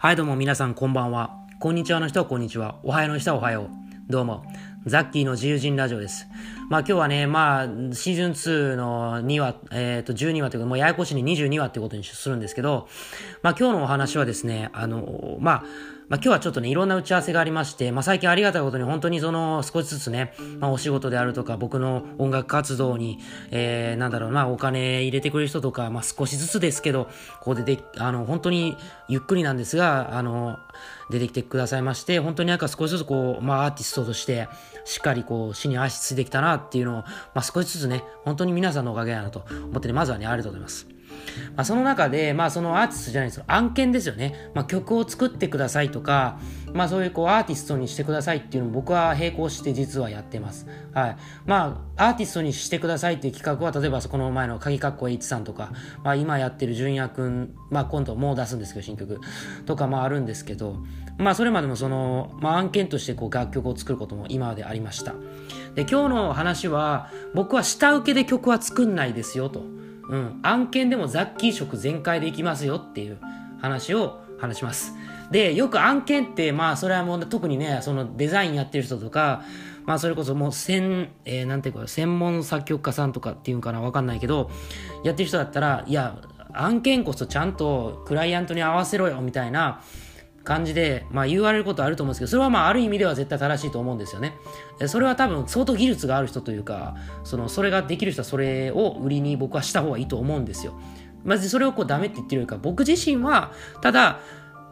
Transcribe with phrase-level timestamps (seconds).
[0.00, 1.40] はい、どうも皆さんこんばんは。
[1.58, 2.76] こんにちはの人はこんにちは。
[2.84, 3.68] おはようの人はおはよう。
[4.08, 4.44] どうも。
[4.86, 6.28] ザッキーの自由人ラジオです。
[6.70, 12.86] まあ今日はね、まあシーズン2の2話、えっ、ー、と12話というか、もうややこしに22話ってことにするんですけど、
[13.42, 15.64] まあ今日のお話はですね、あの、まあ、
[16.08, 23.18] まあ、今日はちょっとね、いろんな打ち合わせがありまして、まあ、最近ありがたいことに本当にその少しずつね、まあ、お仕事であるとか、僕の音楽活動に、
[23.50, 27.08] えー、なんだろうな、お金入れてくれる人とか、まあ、少しずつですけど、
[27.42, 28.78] こう出て、あの、本当に
[29.08, 30.58] ゆっくりなんですが、あの、
[31.10, 34.48] 出てきてくださいまして、本当になんか少しずつこう、まあ、アーティストとして、
[34.86, 40.97] しっかりこう、死に足ついてきたなっていうのを、まあ、少しずつね、本当に皆さんのおかげやなと思ってね、まずはね、ありがとうございます。
[41.56, 44.50] まあ、その中で、まあ、そのアーティストじゃないです案件ですよね。
[44.54, 46.38] まあ、曲を作ってくださいとか、
[46.72, 50.66] まあ、そういうこうアーティストにしてくださいっていうのを僕は並行して実はやってます。
[50.92, 51.16] はい。
[51.46, 55.72] まあ、アーティストにしてくださいっていう企画は、例えばそこの前の鍵かっこ H さんとか、
[56.04, 59.20] まあ、今やってる純也くん、まあ、今度もう出すんですけど、新曲
[59.66, 60.76] とか、まあ、あるんですけど、
[61.18, 65.14] まあ、それまでもその、まあ、案件としてこう楽曲を作ることも今までありました。
[65.74, 69.77] で、今日の話は、僕は下請けで曲は作んないですよと。
[70.08, 73.18] うん、案件でもザッキー色全開でいきますよっていう
[73.60, 74.94] 話を話します。
[75.30, 79.42] で、よく案件って、まあ、それはもう特にね、そのデザインやってる人とか、
[79.84, 84.50] まあ、それこそもう専、えー、なんていうか、専門作曲家さんとかっていうんかな、わかんないけど、
[85.04, 86.18] やってる人だったら、いや、
[86.54, 89.82] 案件こそちゃんとクライアントに合わせろよ、みたいな、
[90.48, 94.34] 感じで、まあ、言われることあると思うんですけど、それはまあ、ある意味では絶対正しいと思うんですよね。
[94.86, 100.72] それは多分、相当技術がある人というか、その、それができる人はそれを売りに僕はした方がいいと思うんですよ。
[101.22, 104.20] まずそれをこうダメって言ってるよりか、僕自身は、ただ、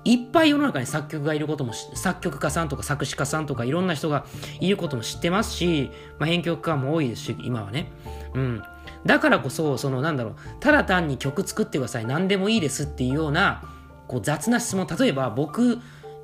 [0.05, 4.25] いっぱい世の中に作曲がいることも、作曲家さんとか作詞家さんとかいろんな人が
[4.61, 7.93] いることも知ってますし、まあ、編曲家も多いですし、今はね。
[8.35, 8.63] うん。
[9.05, 13.76] だからこそ、そのなんだろう、ただ単に曲作ってください、何でもいいですっていうような、
[14.09, 15.79] こう雑な質問例えば僕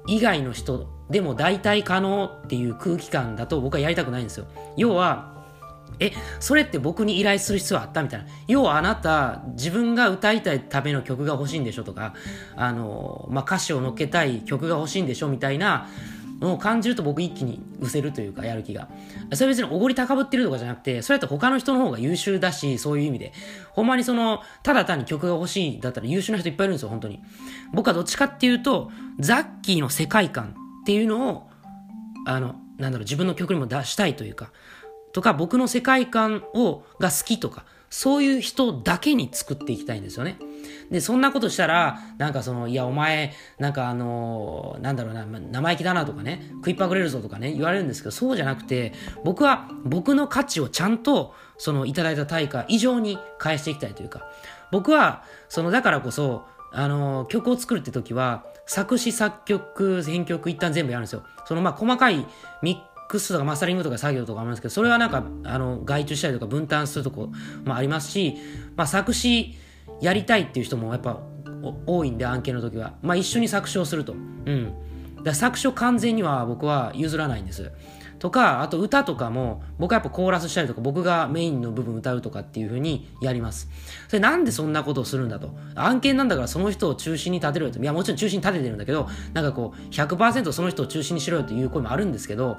[0.06, 4.46] 以外の人でも大体可能っていう空気感だと僕はやりたくないんですよ。
[4.76, 5.32] 要は
[6.00, 8.26] えそれって僕に依頼する必要あったみたいな。
[8.48, 12.14] 要はあなた自分が歌いたいための曲が欲しいんでしょとか
[12.56, 15.88] あの、まあ、歌詞を載っけたい曲が欲しいんでしょみたいな
[16.42, 18.88] のを感じると僕一気に失せるというか、やる気が。
[19.32, 23.32] それ別におごり高ぶってるとかじゃなくて、それって他の人の方が優秀だし、そういう意味で。
[23.70, 27.20] ほんまにその、ただ単に曲が欲しいだったら優秀な人いっぱいいるんですよ、本当に。
[27.72, 31.50] 僕はどっちかっていうと、ザッキーの世界観っていうのを、
[32.26, 34.50] あの、なんだろう、自分の曲にも出したいというか、
[35.12, 40.38] とか、僕の世界観を、が好きとか、そういう人だけに作っていきたいんですよね。
[40.90, 48.94] で、そんなことしたら、なんかその、いや、お前、なんかあのー、なんだろうな、生意気だなとかね、食いっぱぐれるぞとかね、言われるんですけど、そうじゃなくて、
[49.24, 54.22] 僕は僕の価値をちゃんと、その、いただいた対価以上に返していきたいというか、
[54.70, 61.24] 僕は、その、だからこそ、あのー、曲を作るって時は、作詞、作曲、編曲一旦全部やるんですよ。
[61.44, 62.26] その、まあ、細かい
[62.62, 67.30] ミックスとかマスタリングとか作業とかありますけど、それはなんか、あの、外注したりとか分担するとこ
[67.64, 68.36] もありますし、
[68.74, 69.54] まあ、作詞、
[70.00, 71.20] やりたいっていう人もやっぱ
[71.86, 74.74] 多いんで案件の時は、まあ、一緒に作詞をすると、うん、
[75.22, 77.70] だ作詞を完全には僕は譲らないんです。
[78.22, 83.68] とかあと歌とかも僕はやっぱコーラスしたりとか僕がメインの部分歌うとかっていう風にやります。
[84.06, 85.50] それなんでそんなことをするんだと。
[85.74, 87.80] 案件なんだからその人を中心に立てろよと。
[87.80, 92.58] いやもちろん中心に立ててるんだけどなんかこう100%その人を中心にしろよという声もあるんですけど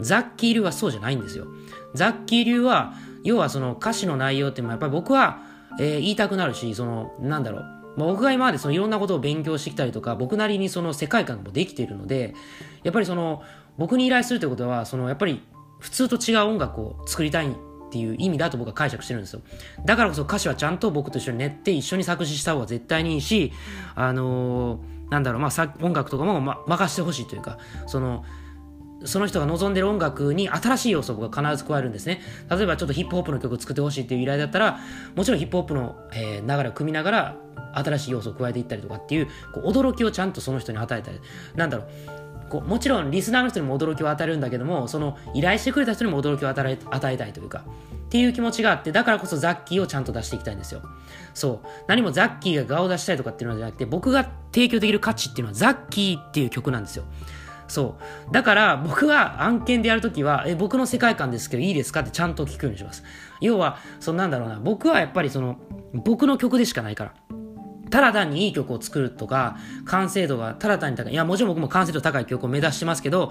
[0.00, 1.46] ザッキー流はそうじゃないんですよ。
[1.92, 7.62] ザッキー流は要はその歌詞の内容っていうのはやっぱり僕はえー、言いたくなるし、その、なんだろう。
[7.96, 12.34] まあ、僕が今までそのいろんなことを勉強してきたりとか、僕なりにその世界観もできているので、
[12.82, 13.42] やっぱりその、
[13.78, 15.42] 僕に依頼するということは、その、やっぱり
[15.78, 17.54] 普通と違う音楽を作りたいっ
[17.90, 19.42] ていう意味だと僕は解釈してるんですよ。
[19.84, 23.52] だからこそ歌詞はちゃんと僕と一緒に練って一緒に作詞した方が絶対にいいし、
[23.94, 28.24] あのー、なんだろう、まあ、音楽とかも、ま、任せてほしいというか、その、
[29.04, 32.20] その人が望んでる音楽に新しい要素が必ず加えるんですね。
[32.48, 34.78] 例えばちょっとヒップホップの曲を作ってほしいっていう依頼だったら、
[35.16, 37.36] もちろんヒップホップの、えー、流れを組みながら、
[37.74, 41.20] 新しい要素を加えていったりとかっていう、こう驚きをちゃんとその人に与えたり、
[41.56, 42.21] なんだろう、
[42.52, 46.76] こうもちろんリスナーの人にも驚きを与えるんだけども、その依頼してくれた人にも驚きを与え
[47.16, 47.64] たいというか、
[48.04, 50.82] っていう気持ちがあって、だからこそザッキーをちゃんと出していきたいんですよ。
[51.32, 51.66] そう。
[51.88, 57.04] 何もザッキーが顔を出したいとかっていうのじゃなくて、僕が提供できる価値っていうのはザッキーっていう曲なんですよ。
[57.68, 57.96] そ
[58.28, 58.32] う。
[58.34, 62.00] だから僕は案件でやるときは、え、僕の世界観ですけどいいですか？
[62.00, 63.02] ってちゃんと聞くようにします。
[63.40, 65.56] 要は、そのなんだろうな、僕はやっぱりその、
[65.94, 67.14] 僕の曲でしかないから。
[67.92, 71.12] ただ単にいい曲を作るとか、完成度がただ単に高い。
[71.12, 73.30] いや、もちろん僕も完成度高い曲を目指してますけど、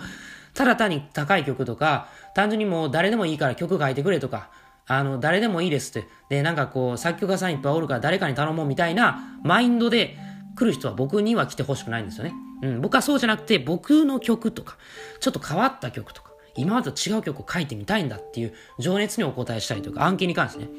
[0.53, 4.51] ただ単に高い曲とか、単純にもう誰でもいいから曲書いてくれとか、
[4.85, 6.07] あの、誰でもいいですって。
[6.29, 10.15] で、なんかこう、作曲家さんいっぱいおるから誰かに頼もうみたいなマインドで
[10.55, 12.33] 来る人は僕には来てほしくないんですよね。
[12.61, 14.77] うん、僕はそうじゃなくて、僕の曲とか、
[15.19, 20.69] ちょっと変わった曲とか、今までと違う曲を書いてみたいんだっていう情熱にお答えしたりというか、案件に関してね。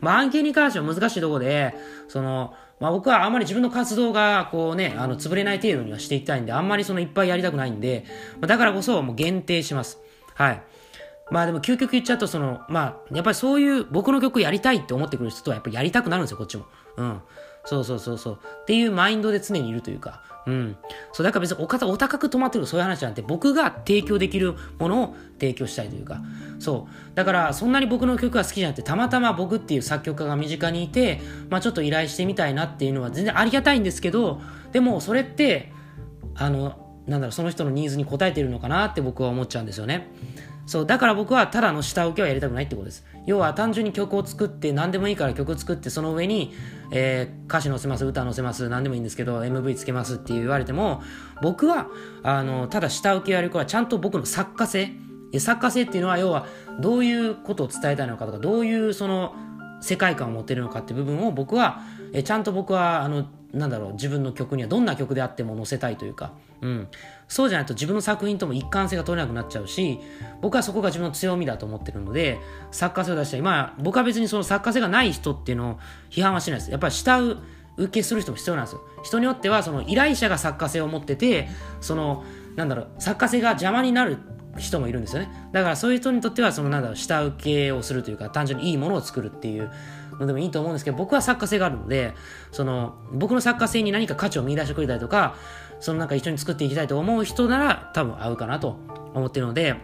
[0.00, 1.74] まあ案件に関しては難しいとこで、
[2.08, 8.04] その、まあ僕はあんまり自分の活動がこうね、あの、潰れない程度にはしていきたいんで、あんまりそのいっぱいやりたくないんで、
[8.40, 9.98] まあ、だからこそもう限定します。
[10.34, 10.62] はい。
[11.30, 16.64] まあでも究極言っちゃうと、その、まあ、やっぱりそういう僕の曲やりたいって思ってくる人とはやっぱりやりたくなるんですよ、こっちも。
[16.96, 17.20] うん。
[17.64, 18.38] そうそうそうそう。
[18.62, 20.76] っていうマインドで常にいるというか、うん。
[21.12, 26.20] そう、だから別にお方、お高く止まってるそういう話なんて、僕が提供できるものを提供したいというか、
[26.58, 27.14] そう。
[27.14, 31.20] だから、そんなに僕の曲が好きじゃなくて、たまたま僕っていう作曲家が身近にいて、
[31.50, 34.40] まあちょっと依頼してみたいなっていうのは全然ありがたいんですけど、
[34.72, 35.72] でもそれって、
[36.34, 40.08] あの、なんだろう、その人のニーズに応えてるのかなって僕は思っちゃうんですよね。
[40.70, 43.04] そう、だから僕はただの下請けはやりたくないってことです。
[43.26, 46.54] 要は単純に曲を作って、何でもいいから曲作って、その上に、
[46.92, 51.02] えー、歌詞載せます、歌載せます、何でもいいんですけど、MV つけますって言われても、
[51.42, 51.88] 僕は、
[52.22, 54.92] あの、ただ下請けやる子はちゃんと僕の作家性、
[55.40, 56.46] 作家性っていうのは要は
[56.78, 59.34] どういうことを伝えたいのかとか、どういうその
[59.80, 61.80] 世界観を持ってるのかって部分を僕は、
[62.12, 66.32] えちゃんと僕は、あの、なんだろう、自分の曲にはどんな曲であっても載せたいというか、
[66.62, 66.88] うん。
[67.28, 69.98] そうじゃないと自分の作品とも一貫性が取れなくなっちゃうし、
[70.40, 72.38] 僕はそこが自分の強みだと思ってるので、
[72.70, 75.78] 作家性を出したり、まあ、僕は別にその作家性がない人っていうのを
[76.10, 76.70] 批判はしないです。
[76.70, 77.38] やっぱり下請
[77.90, 78.82] けする人も必要なんですよ。
[79.02, 81.48] 人によっては、その依頼者が作家性を持ってて、
[81.80, 82.24] その、
[82.56, 84.18] なんだろう、作家性が邪魔になる
[84.58, 85.30] 人もいるんですよね。
[85.52, 89.70] だからそういう人にとっては、そのなんだろう、下請けをするというか、単純にいいものを作るっていう
[90.20, 92.14] のでもいいと思うんですけど、僕は作家性があるので、
[92.52, 95.34] その、僕の作家性に何か価値を見出してくれたりとか、
[95.80, 98.76] そのなんか一緒に作っていきたいと思う人なら多分合うかなと
[99.14, 99.76] 思ってるので、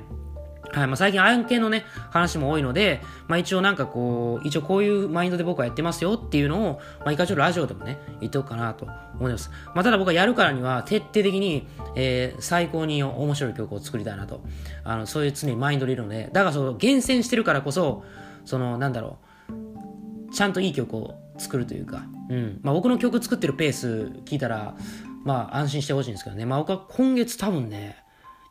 [0.73, 8.87] はいまあ、最近案件のね、話も多いので、まあ一応なんかこう、一応こういうマインドで僕はやってますよっていうのを、まあ一回ちょっとラジオでもね、言っておくかなと
[9.19, 9.51] 思います。
[9.75, 14.43] まあただ僕はやるからには徹底的に、えー、最高に面白い曲を作りたいなと。
[14.85, 18.05] あの、そういう常にマインドでいるので、だからその厳選してるからこそ、
[18.45, 19.26] その、なんだろう、
[20.37, 22.61] ちゃんといい曲を作るというか、うん。
[22.63, 23.89] まあ僕の曲作ってるペース
[24.27, 24.77] 聞いたら、
[25.25, 26.45] まあ安心してほしいんですけどね。
[26.45, 27.97] まあ僕は今月多分ね、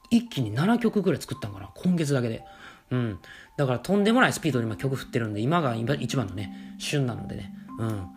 [0.10, 1.70] 一気に7曲ぐらい作ったんかな。
[1.76, 2.44] 今月だけで。
[2.90, 3.20] うん。
[3.56, 7.54] だからとんでもないスピードで今曲振ってるんで、今が一番のね、旬なのでね。
[7.78, 8.08] うん。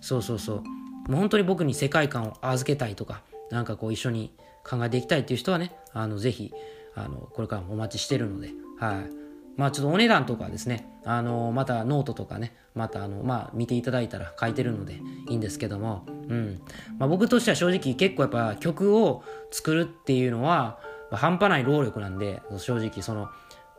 [0.00, 1.10] そうそうそう。
[1.10, 3.22] もう本当に僕に世界観を預けたいとか、
[3.52, 4.32] なんかこう一緒に
[4.68, 6.52] 考えていきたいっていう人はね、あの、ぜひ、
[6.96, 9.21] あの、これからもお待ちしてるので、はい。
[9.56, 16.62] まあちょっとお値段とかですね、あのまたノートとかね、またあの、まあ見ていただいたら書いてるのでいいんですけども、うん。
[16.98, 20.78] まあ僕としては正直結構やっぱ曲を作るっていうのは、
[21.10, 23.28] 半端ない労力なんで、正直その、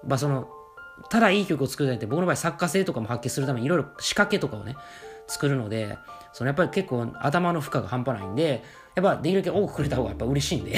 [0.08, 0.48] まあその、
[1.10, 4.76] ただいい曲を作るじゃなくて、僕の場合作家性とかも発揮するためにいろいろ仕掛けとかをね、
[5.28, 5.98] 作るので、
[6.34, 8.64] そのやっぱり結構頭の負荷が半端ないんで、
[8.96, 10.78] やっぱできるだけ多くくれた方がやっぱ嬉しいんで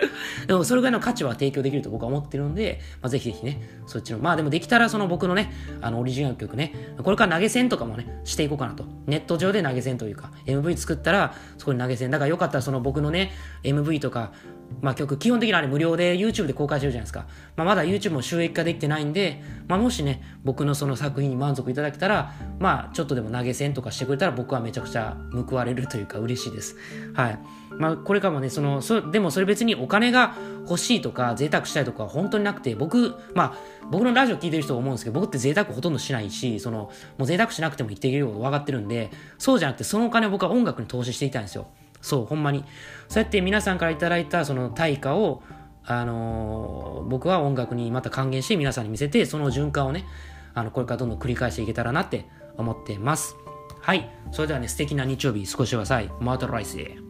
[0.46, 8.84] でもそれぐらいの価値は提供できると僕は思ってるんで、まあ、ぜひぜひね、そっちの、まあでもできたらその僕のね、あのオリジナル曲ね、これから投げ銭とかもね、していこうかなと。
[9.06, 12.10] ネット上で投げ銭というか、MV 作ったらそこに投げ銭。
[12.10, 13.32] だからよかったらその僕のね、
[13.62, 14.32] MV とか、
[14.80, 17.26] まあ曲、基本的にあれ無料で YouTube で公開してるじゃないですか。
[17.56, 26.76] まあまだ YouTube も収益化できてないんで、まあもしね、僕のその作品に満足いただけたら、まあちょっとでも投げ銭とかしてくれたら僕はめちゃくちゃ報われるというか嬉しいです。
[27.14, 27.38] はい。
[27.78, 33.54] まあ、これからもね、その、そでもそれ別にお金が欲しいとか、贅沢したいとか、本当になくて、僕、まあ、
[33.90, 41.66] 僕のラジオ聞いてる人は思うんですけど、僕って贅沢ほとんどしないし、その、もう贅沢しなくても生きていけること分かってるんで、そうじゃなくて、そのお金を僕は音楽に投資していきたいんですよ。
[42.04, 42.64] そう、ほんまに。
[43.08, 45.42] そうやって皆さんから頂いた、その対価を、
[45.84, 50.04] あのー、僕は音楽にまた還元して皆さんに見せて、その循環をね、
[50.52, 52.26] あの、これからどんどん繰り返していけたらなって
[52.58, 53.36] 思ってます。
[53.80, 54.10] はい。
[54.32, 56.10] それではね、素敵な日曜日過ごしてください。
[56.20, 57.03] マートライスへ。